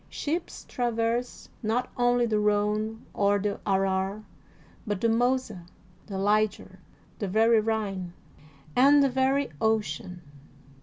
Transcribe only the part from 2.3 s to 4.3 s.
Rhone or the Arar,